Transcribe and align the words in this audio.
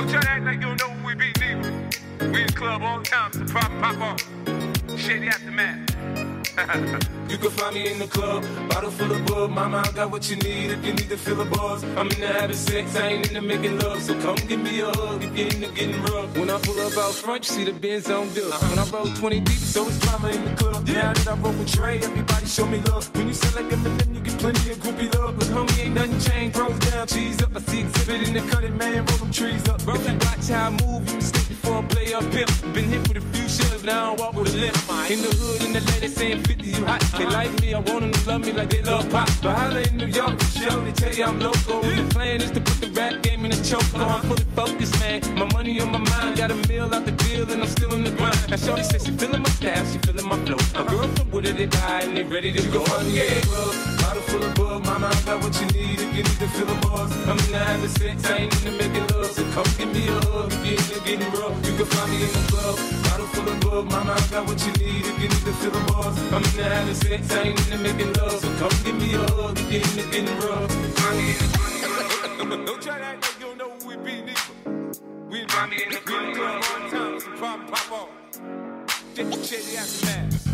Don't 0.00 0.08
try 0.08 0.22
to 0.22 0.30
act 0.30 0.44
like 0.46 0.54
you 0.54 0.60
don't 0.62 0.80
know 0.80 0.88
who 0.88 1.08
we 1.08 1.14
be, 1.14 1.30
neither. 1.38 1.70
We 2.32 2.40
in 2.40 2.46
the 2.46 2.52
club 2.54 2.80
all 2.82 3.00
the 3.00 3.04
time, 3.04 3.34
so 3.34 3.44
pop, 3.44 3.70
pop 3.82 4.00
off. 4.00 4.98
Shady 4.98 5.28
aftermath. 5.28 7.06
You 7.30 7.38
can 7.38 7.50
find 7.50 7.74
me 7.76 7.92
in 7.92 8.00
the 8.00 8.08
club, 8.08 8.44
bottle 8.68 8.90
full 8.90 9.12
of 9.12 9.24
bub. 9.24 9.50
Mama, 9.50 9.84
I 9.86 9.92
got 9.92 10.10
what 10.10 10.28
you 10.28 10.34
need 10.36 10.72
if 10.72 10.84
you 10.84 10.92
need 10.94 11.08
to 11.10 11.16
fill 11.16 11.40
a 11.40 11.44
buzz. 11.44 11.84
I'm 11.84 12.08
in 12.08 12.20
the 12.20 12.26
having 12.26 12.56
sex, 12.56 12.96
I 12.96 13.06
ain't 13.06 13.28
into 13.28 13.40
making 13.40 13.78
love. 13.78 14.02
So 14.02 14.18
come 14.20 14.34
give 14.48 14.60
me 14.60 14.80
a 14.80 14.86
hug 14.86 15.22
if 15.22 15.38
you're 15.38 15.46
into 15.46 15.68
getting 15.68 16.02
rough. 16.02 16.36
When 16.36 16.50
I 16.50 16.58
pull 16.58 16.80
up 16.80 16.96
out 16.98 17.14
front, 17.14 17.48
you 17.48 17.54
see 17.54 17.64
the 17.64 17.72
Benz 17.72 18.10
on 18.10 18.34
dub. 18.34 18.50
Uh-huh. 18.50 18.68
When 18.68 18.78
I 18.80 18.90
roll 18.90 19.14
20 19.14 19.40
deep, 19.40 19.58
so 19.58 19.86
it's 19.86 20.00
drama 20.00 20.30
in 20.30 20.44
the 20.44 20.54
club. 20.56 20.88
Now 20.88 21.12
that 21.12 21.28
I 21.28 21.34
roll 21.36 21.52
with 21.52 21.72
Trey, 21.72 21.98
everybody 21.98 22.29
show 22.50 22.66
me 22.66 22.80
love. 22.90 23.08
When 23.14 23.28
you 23.28 23.34
sell 23.34 23.62
like 23.62 23.72
Eminem, 23.72 24.14
you 24.14 24.20
get 24.20 24.38
plenty 24.38 24.72
of 24.72 24.78
groupie 24.78 25.14
love. 25.14 25.38
But 25.38 25.48
homie, 25.48 25.84
ain't 25.84 25.94
nothing 25.94 26.18
changed. 26.18 26.56
Pros 26.56 26.78
down, 26.80 27.06
cheese 27.06 27.40
up. 27.42 27.54
I 27.54 27.60
see 27.60 27.80
exhibit 27.80 28.28
in 28.28 28.34
the 28.34 28.40
cutting, 28.50 28.76
man. 28.76 29.06
Roll 29.06 29.18
them 29.18 29.30
trees 29.30 29.68
up. 29.68 29.82
Bro, 29.84 29.94
if 29.94 30.08
you 30.08 30.14
watch 30.14 30.48
how 30.48 30.66
I 30.66 30.70
move, 30.70 31.08
you 31.08 31.16
mistake 31.16 31.48
before 31.48 31.78
I 31.78 31.86
play 31.86 32.12
up 32.12 32.24
pimp. 32.32 32.50
Been 32.74 32.84
hit 32.84 33.08
with 33.08 33.18
a 33.18 33.20
few 33.32 33.48
shells, 33.80 33.84
now 33.84 34.12
I 34.12 34.16
walk 34.16 34.34
with 34.34 34.54
a 34.54 34.58
limp. 34.58 34.76
In 35.10 35.22
the 35.22 35.28
hood, 35.36 35.62
in 35.64 35.72
the 35.72 35.80
lady 35.92 36.08
saying 36.08 36.42
50, 36.44 36.64
you 36.64 36.84
hot. 36.84 37.00
They 37.16 37.26
like 37.26 37.60
me, 37.60 37.74
I 37.74 37.80
want 37.80 38.00
them 38.00 38.12
to 38.12 38.28
love 38.28 38.40
me 38.42 38.52
like 38.52 38.70
they 38.70 38.82
love 38.82 39.08
pop. 39.10 39.28
But 39.42 39.56
holla 39.56 39.80
in 39.80 39.96
New 39.96 40.06
York, 40.06 40.40
show 40.42 40.80
they 40.80 40.92
tell 40.92 41.14
you 41.14 41.24
I'm 41.24 41.40
local. 41.40 41.80
The 41.82 42.06
plan 42.10 42.40
is 42.40 42.50
to 42.52 42.60
put 42.60 42.80
the 42.80 42.90
rap 42.90 43.22
game 43.22 43.44
in 43.44 43.52
a 43.52 43.64
choke. 43.64 43.84
I'm 43.94 44.22
fully 44.22 44.44
focused, 44.54 44.98
man. 45.00 45.20
My 45.34 45.46
money 45.52 45.80
on 45.80 45.90
my 45.90 45.98
mind, 45.98 46.36
got 46.36 46.50
a 46.50 46.54
meal 46.68 46.92
out 46.94 47.04
the 47.04 47.12
deal, 47.12 47.50
and 47.50 47.62
I'm 47.62 47.68
still 47.68 47.92
in 47.94 48.04
the 48.04 48.10
grind. 48.10 48.50
Now 48.50 48.56
Shorty 48.56 48.82
says 48.82 49.04
she 49.04 49.12
feeling 49.12 49.42
my 49.42 49.50
style, 49.50 49.84
she 49.86 49.98
feeling 49.98 50.26
my 50.28 50.36
flow. 50.44 50.58
A 50.80 50.84
girl 50.88 51.08
from 51.08 51.30
Wooded, 51.30 51.56
they 51.56 51.66
buy 51.66 52.02
and 52.02 52.16
they 52.16 52.24
ready 52.24 52.52
to 52.52 52.62
go. 52.68 52.84
I'm 52.84 53.08
yeah, 53.10 53.40
club, 53.42 53.74
bottle 54.00 54.22
full 54.22 54.42
of 54.42 54.54
bug. 54.54 54.84
Mama, 54.84 55.08
I 55.08 55.20
got 55.26 55.42
what 55.42 55.54
you 55.60 55.66
need 55.68 56.00
if 56.00 56.14
you 56.16 56.22
need 56.22 56.38
to 56.42 56.48
fill 56.48 56.70
a 56.70 56.76
buzz. 56.80 57.10
I'm 57.28 57.38
in 57.38 57.52
the 57.52 57.58
having 57.58 57.88
sex, 57.88 58.30
I 58.30 58.36
ain't 58.36 58.54
into 58.54 58.72
making 58.72 59.06
love. 59.08 59.30
So 59.32 59.42
come 59.52 59.66
give 59.78 59.92
me 59.92 60.08
a 60.08 60.12
hug 60.26 60.52
if 60.52 60.64
you're 60.66 60.78
into 60.78 61.00
getting 61.04 61.32
rough. 61.38 61.54
You 61.66 61.76
can 61.76 61.86
find 61.86 62.10
me 62.10 62.22
in 62.22 62.32
the 62.32 62.42
club, 62.50 62.99
full 63.34 63.48
of 63.48 63.60
bug. 63.60 63.84
Mama, 63.90 64.12
I 64.12 64.26
got 64.30 64.46
what 64.46 64.60
you 64.66 64.72
need 64.82 65.04
if 65.06 65.16
you 65.22 65.28
need 65.28 65.44
to 65.48 65.52
fill 65.60 65.76
a 65.76 65.82
buzz. 65.86 66.18
I'm 66.32 66.44
in 66.44 66.56
the 66.56 66.64
having 66.64 66.94
sex, 66.94 67.32
I 67.32 67.42
ain't 67.42 67.58
into 67.58 67.78
making 67.78 68.12
love. 68.14 68.40
So 68.40 68.48
come 68.58 68.74
give 68.84 68.96
me 68.96 69.14
a 69.14 69.18
hug 69.18 69.58
if 69.58 69.72
you're 69.72 69.82
into 69.82 70.04
getting 70.10 70.38
rough. 70.40 70.70
Find 70.98 71.16
me 71.18 71.34
in. 71.34 72.64
Don't 72.66 72.82
try 72.82 72.98
to 72.98 73.04
act 73.04 73.22
like 73.22 73.40
you 73.40 73.46
don't 73.46 73.58
know 73.58 73.70
who 73.70 73.88
we 73.88 73.96
be, 73.96 74.22
neither. 74.22 74.40
We 75.30 75.40
in 75.42 75.46
the, 75.46 75.86
the 75.90 76.00
club 76.04 76.36
all 76.36 76.80
the 76.80 76.96
time, 76.96 77.20
so 77.20 77.30
pop, 77.38 77.70
pop 77.70 77.92
off. 77.92 78.08
Shady, 79.14 79.44
shady 79.44 79.76
aftermath. 79.76 80.50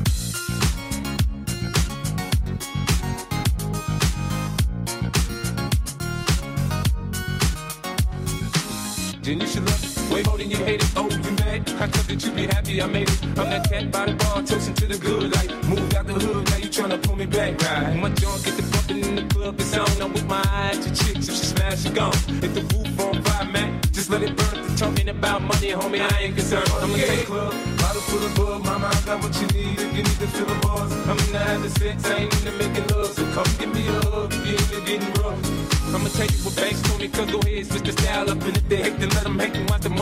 Then 9.22 9.40
you 9.40 9.46
should 9.46 9.64
love 9.64 9.95
way 10.10 10.22
more 10.22 10.38
than 10.38 10.50
you 10.50 10.56
hate 10.58 10.82
it. 10.82 10.90
Oh, 10.96 11.08
you 11.08 11.32
mad? 11.42 11.68
I 11.80 11.86
thought 11.86 12.06
that 12.08 12.24
you 12.24 12.30
be 12.32 12.46
happy 12.46 12.82
I 12.82 12.86
made 12.86 13.08
it. 13.08 13.22
I'm 13.38 13.48
that 13.50 13.68
cat 13.70 13.90
by 13.90 14.06
the 14.06 14.14
bar, 14.14 14.42
toasting 14.42 14.74
to 14.74 14.86
the 14.86 14.98
good 14.98 15.34
life. 15.34 15.50
Moved 15.68 15.94
out 15.94 16.06
the 16.06 16.14
hood, 16.14 16.50
now 16.50 16.56
you 16.56 16.68
tryna 16.68 17.02
pull 17.02 17.16
me 17.16 17.26
back, 17.26 17.60
right? 17.62 17.96
My 17.96 18.10
joint 18.10 18.44
get 18.44 18.56
the 18.56 18.62
bumping 18.72 19.04
in 19.04 19.14
the 19.16 19.34
club, 19.34 19.60
it's 19.60 19.76
on. 19.76 20.02
I'm 20.02 20.12
with 20.12 20.26
my 20.26 20.42
eyes 20.52 20.78
to 20.84 20.90
chicks, 20.94 21.28
if 21.28 21.34
she 21.34 21.46
smash, 21.54 21.82
she 21.82 21.90
gone. 21.90 22.12
Hit 22.40 22.54
the 22.54 22.62
roof 22.72 23.00
on 23.00 23.22
fire, 23.22 23.44
man. 23.50 23.80
Just 23.92 24.10
let 24.10 24.22
it 24.22 24.36
burn. 24.36 24.76
Talking 24.76 25.08
about 25.08 25.42
money, 25.42 25.70
homie, 25.72 26.00
I 26.00 26.18
ain't 26.22 26.36
concerned. 26.36 26.68
I'm 26.80 26.90
in 26.90 27.00
the 27.00 27.24
club, 27.24 27.52
bottle 27.78 28.02
full 28.02 28.24
of 28.24 28.34
bug. 28.36 28.64
Mama, 28.64 28.90
I 28.92 29.00
got 29.06 29.22
what 29.22 29.34
you 29.40 29.46
need 29.48 29.80
if 29.80 29.90
you 29.96 30.02
need 30.02 30.18
to 30.22 30.28
fill 30.28 30.50
a 30.50 30.58
buzz. 30.60 30.92
I'm 31.08 31.18
in 31.18 31.32
the 31.32 31.38
having 31.38 31.70
sex, 31.70 32.04
I 32.04 32.14
ain't 32.20 32.34
into 32.34 32.52
making 32.52 32.86
love. 32.88 33.08
So 33.08 33.24
come 33.32 33.50
give 33.58 33.74
me 33.74 33.86
a 33.88 34.00
hug 34.10 34.32
if 34.32 34.72
you're 34.72 34.84
getting 34.84 35.12
rough. 35.22 35.66
I'ma 35.94 36.08
tell 36.08 36.26
you 36.26 36.38
what 36.44 36.56
banks 36.56 36.86
me, 36.98 37.08
cause 37.08 37.30
go 37.30 37.38
ahead, 37.40 37.66
switch 37.66 37.82
the 37.84 37.92
style 37.92 38.30
up. 38.30 38.42
And 38.42 38.56
if 38.56 38.68
they 38.68 38.76
hate, 38.76 38.98
then 38.98 39.08
let 39.10 39.24
them 39.24 39.35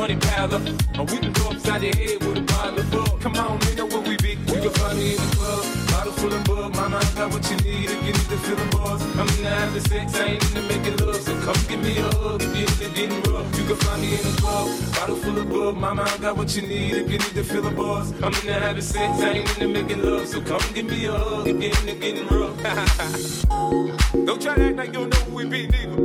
money 0.05 0.17
pile 0.21 0.55
up. 0.55 0.63
Or 0.99 1.05
we 1.07 1.17
can 1.19 1.33
go 1.33 1.49
upside 1.51 1.81
the 1.81 1.91
head 1.97 2.21
with 2.25 2.37
a 2.37 2.43
bottle 2.43 2.79
of 2.79 2.91
bug. 2.91 3.21
Come 3.23 3.37
on, 3.37 3.59
they 3.61 3.75
know 3.75 3.87
where 3.87 4.05
we 4.09 4.17
be. 4.19 4.33
You 4.53 4.61
can 4.65 4.71
find 4.71 4.99
me 4.99 5.17
in 5.17 5.21
the 5.25 5.31
club, 5.37 5.65
bottle 5.89 6.13
full 6.13 6.35
of 6.35 6.45
bug. 6.45 6.77
Mama, 6.77 6.99
I 6.99 7.11
got 7.17 7.33
what 7.33 7.45
you 7.51 7.57
need 7.65 7.89
if 7.89 8.01
you 8.07 8.13
need 8.13 8.31
to 8.35 8.39
fill 8.45 8.61
a 8.61 8.67
buzz. 8.77 9.01
I'm 9.17 9.29
in 9.37 9.45
the 9.45 9.51
having 9.61 9.85
sex, 9.89 10.15
I 10.21 10.25
ain't 10.25 10.45
into 10.45 10.63
making 10.73 10.97
love. 10.99 11.17
So 11.27 11.33
come 11.41 11.61
give 11.69 11.81
me 11.81 11.97
a 11.97 12.09
hug 12.21 12.43
if 12.43 12.81
you're 12.81 12.91
getting 12.91 13.23
rough. 13.33 13.49
You 13.57 13.65
can 13.65 13.77
find 13.77 14.03
me 14.03 14.11
in 14.19 14.23
the 14.29 14.35
club, 14.43 14.67
bottle 14.93 15.17
full 15.17 15.39
of 15.39 15.49
bug. 15.49 15.77
Mama, 15.79 16.03
I 16.03 16.17
got 16.19 16.37
what 16.37 16.55
you 16.55 16.63
need 16.63 16.93
if 17.01 17.11
you 17.11 17.19
need 17.25 17.35
to 17.41 17.45
fill 17.45 17.67
a 17.67 17.71
buzz. 17.71 18.13
I'm 18.21 18.35
in 18.41 18.47
the 18.47 18.53
having 18.53 18.83
sex, 18.83 19.23
I 19.23 19.31
ain't 19.31 19.49
into 19.57 19.69
making 19.69 20.03
love. 20.03 20.27
So 20.29 20.43
come 20.43 20.65
give 20.75 20.87
me 20.87 21.07
a 21.07 21.13
hug 21.13 21.49
if 21.49 21.57
you're 21.63 21.77
into 21.81 21.95
getting 22.05 22.29
rough. 22.29 22.57
Don't 24.27 24.41
try 24.41 24.55
to 24.55 24.65
act 24.69 24.77
like 24.77 24.89
you 24.89 25.01
don't 25.01 25.11
know 25.11 25.21
who 25.27 25.35
we 25.37 25.45
be, 25.47 25.67
neither. 25.67 25.97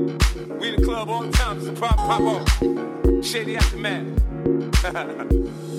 We 0.55 0.69
in 0.69 0.75
the 0.77 0.85
club 0.85 1.09
all 1.09 1.23
the 1.23 1.31
time, 1.31 1.61
so 1.61 1.73
pop, 1.73 1.97
pop 1.97 2.21
off. 2.21 2.98
Shady 3.21 3.57
aftermath. 3.57 4.05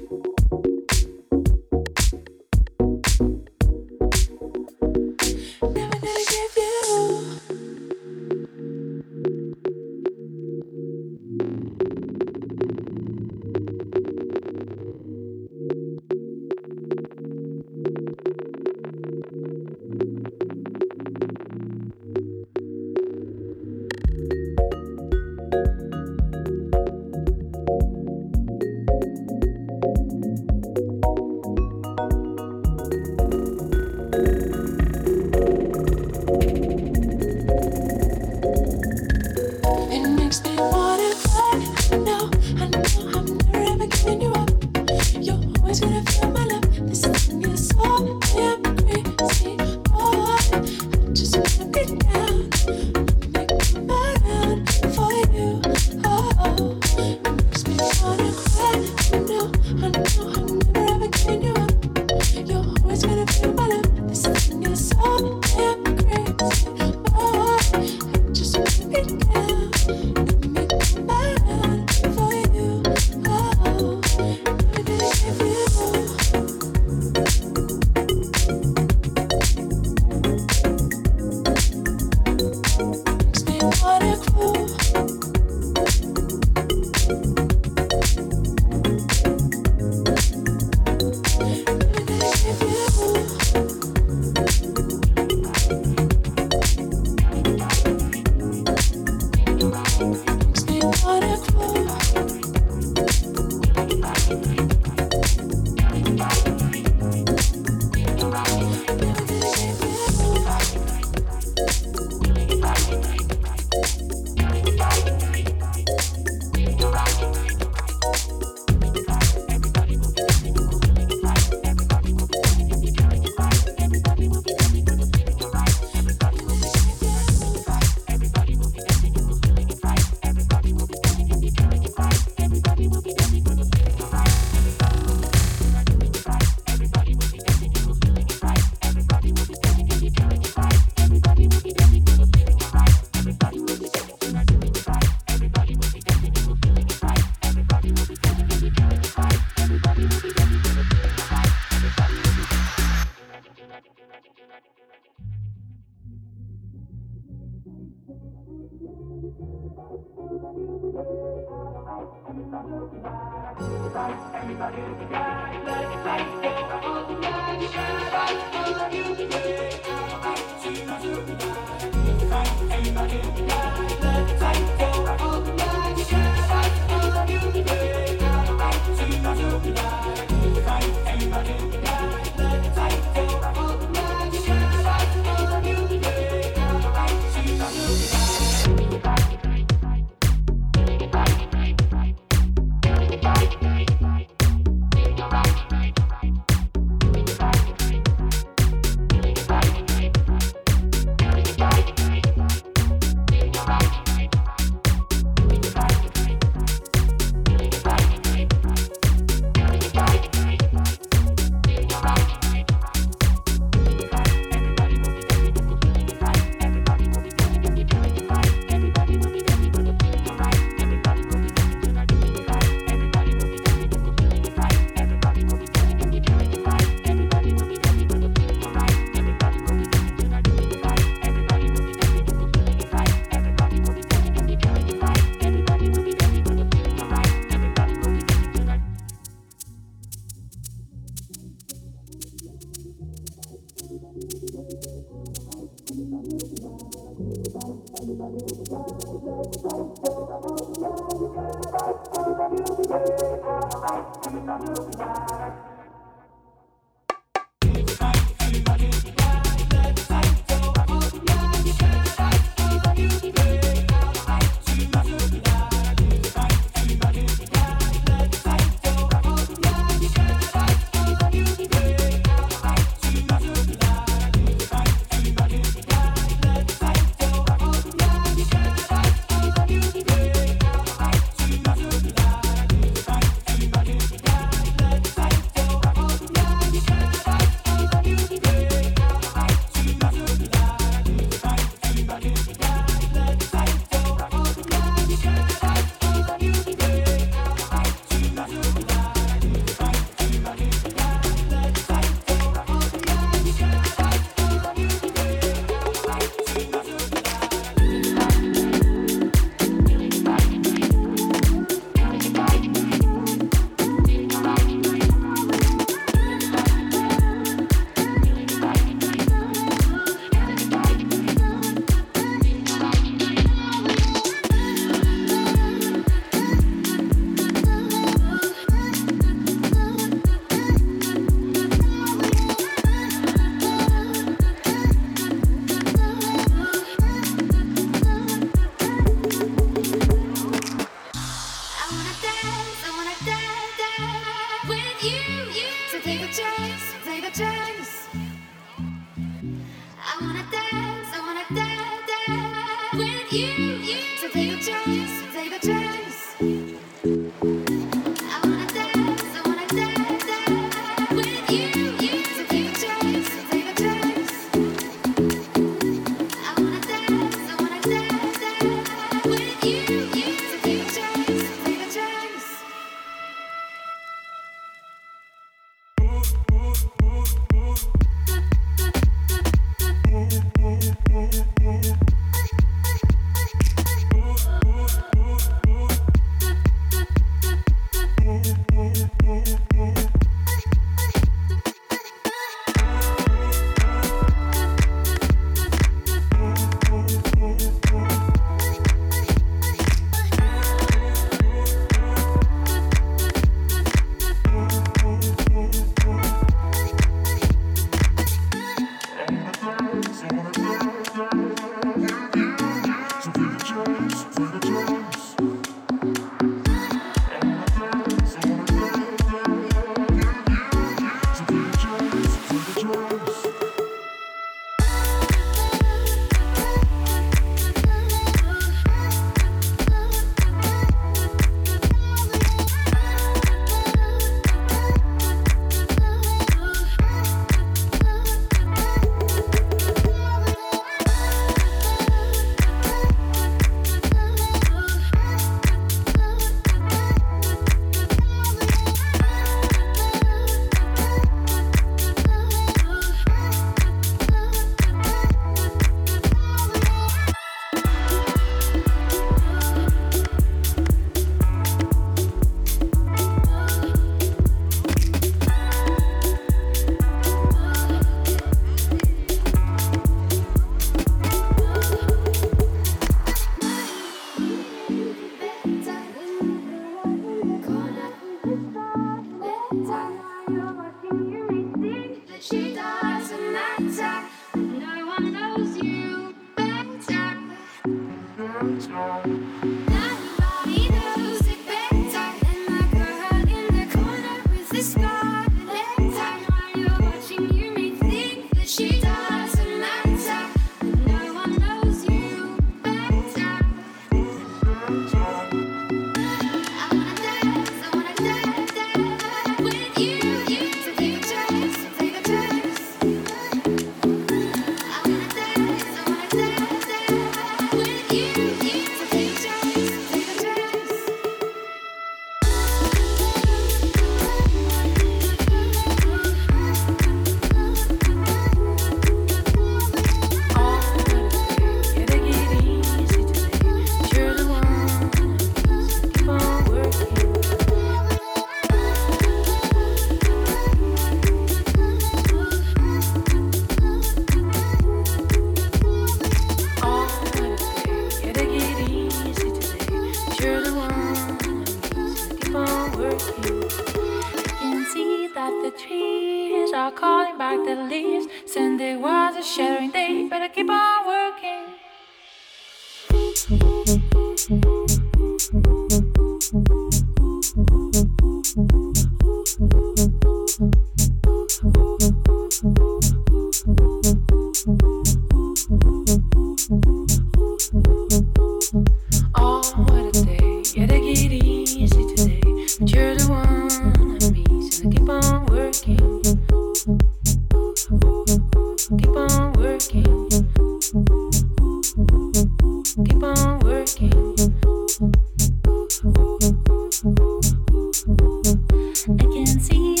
Thank 599.45 599.73
you. 599.73 600.00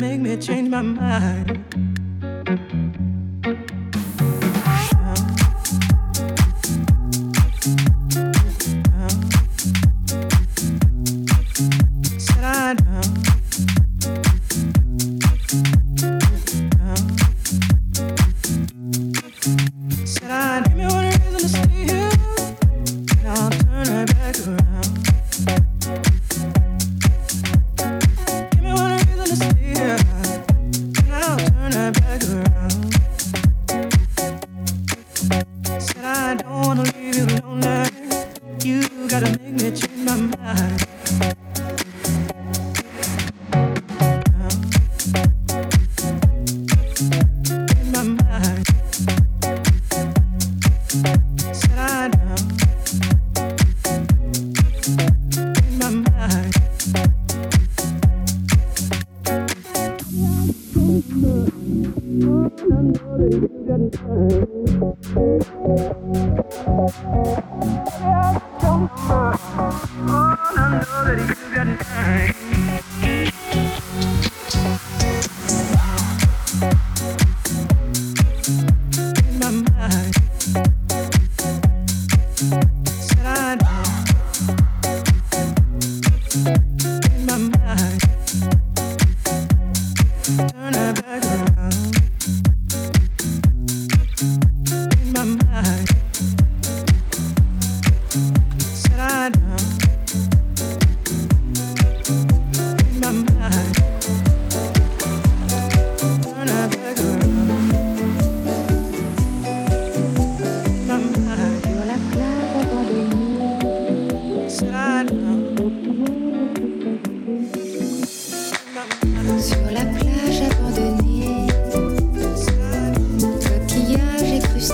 make 0.00 0.20
me 0.20 0.36
change 0.36 0.70
my 0.70 0.80
mind. 0.80 1.89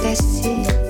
acontece. 0.07 0.86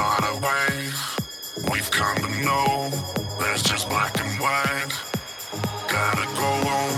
Start 0.00 0.24
away. 0.38 0.90
We've 1.70 1.90
come 1.90 2.16
to 2.16 2.30
know. 2.42 2.88
There's 3.38 3.62
just 3.62 3.86
black 3.90 4.18
and 4.18 4.32
white. 4.40 4.92
Gotta 5.92 6.24
go 6.40 6.50
on. 6.72 6.90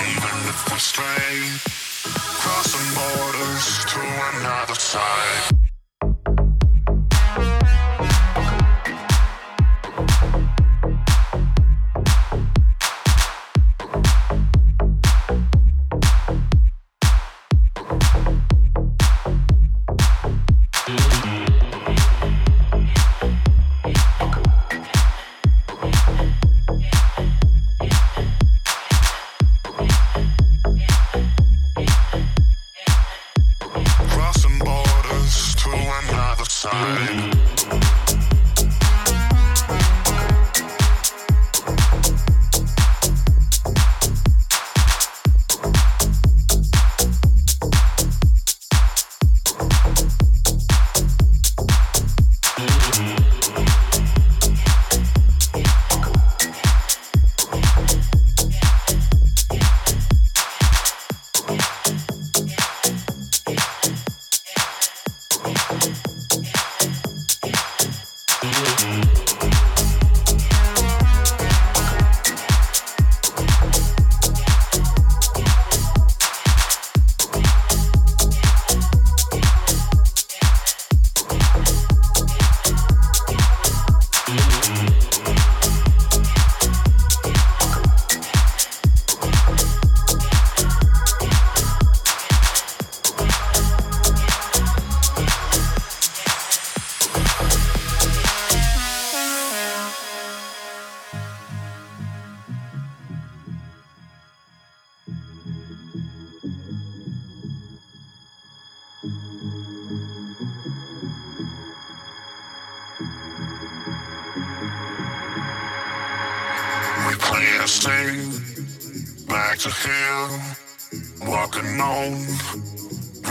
Even 0.00 0.36
if 0.48 0.72
we 0.72 0.78
stray. 0.78 1.36
Crossing 2.40 2.88
borders 2.96 3.84
to 3.92 4.00
another 4.38 4.74
side. 4.74 5.65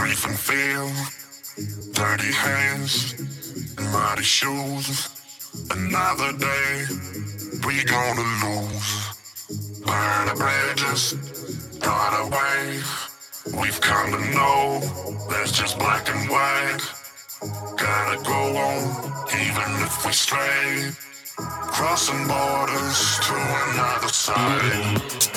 Brief 0.05 0.27
and 0.27 0.37
feel, 0.37 0.87
dirty 1.93 2.31
hands, 2.31 3.15
muddy 3.91 4.21
shoes. 4.21 5.09
Another 5.71 6.31
day, 6.37 6.85
we 7.65 7.83
gonna 7.85 8.27
lose. 8.45 8.89
Burn 9.83 10.27
the 10.27 10.35
bridges, 10.37 11.01
start 11.77 12.13
away. 12.23 12.81
We've 13.59 13.81
come 13.81 14.11
to 14.11 14.21
know 14.35 14.79
there's 15.27 15.51
just 15.51 15.79
black 15.79 16.07
and 16.13 16.29
white. 16.29 16.83
Gotta 17.75 18.21
go 18.23 18.41
on, 18.57 18.81
even 19.41 19.69
if 19.87 20.05
we 20.05 20.11
stray. 20.11 20.91
Crossing 21.75 22.27
borders 22.27 23.19
to 23.25 23.33
another 23.71 24.09
side. 24.09 25.34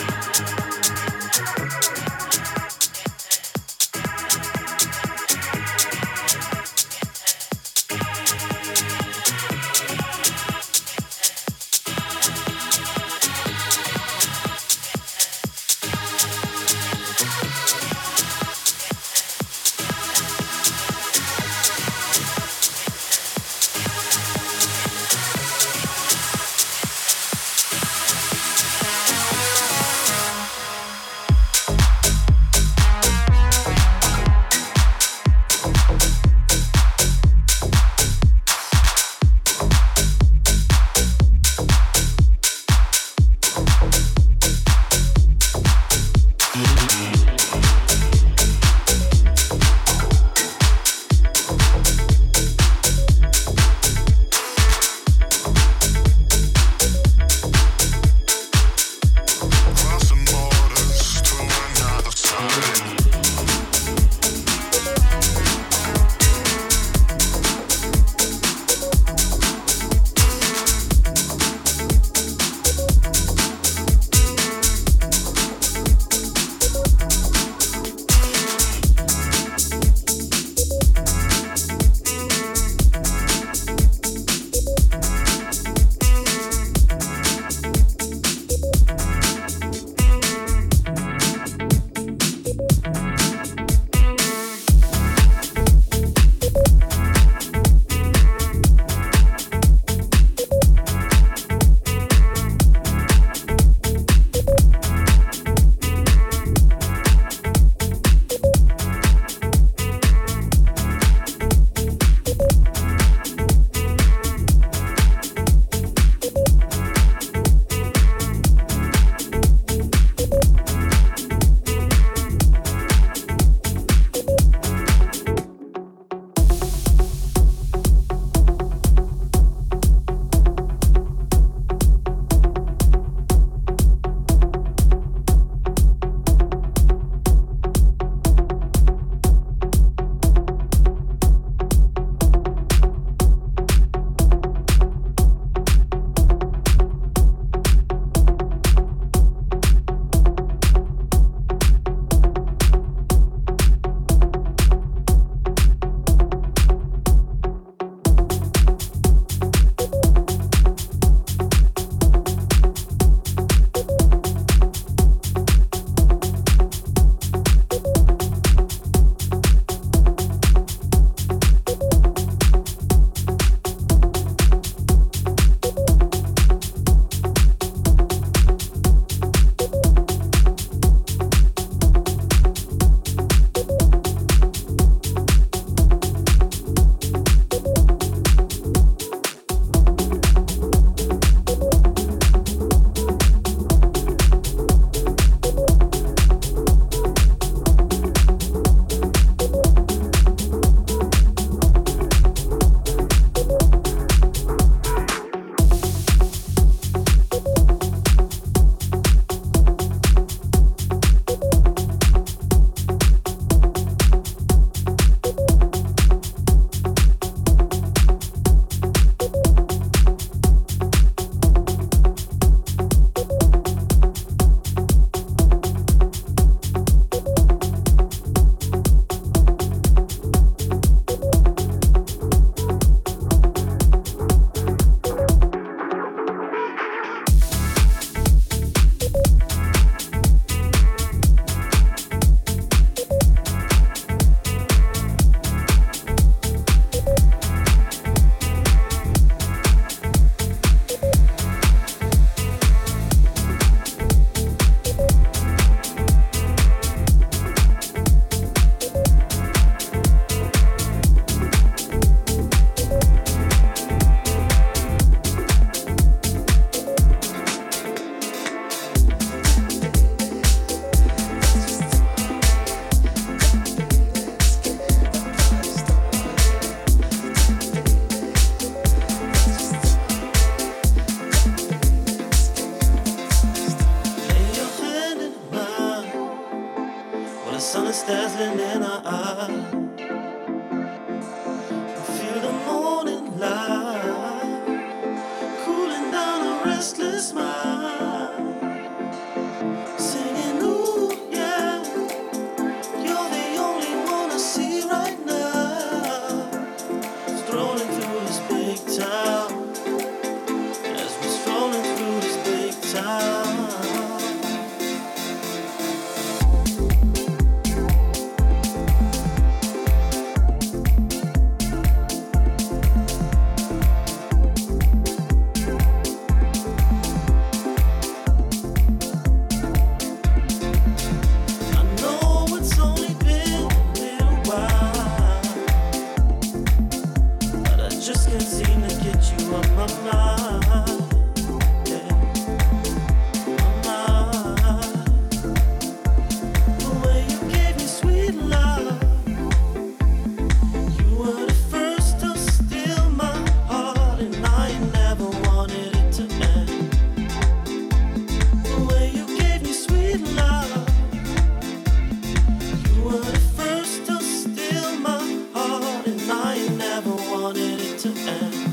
And 366.09 366.33
I 366.33 366.69
never 366.69 367.11
wanted 367.11 367.81
it 367.81 367.99
to 367.99 368.09
end. 368.09 368.68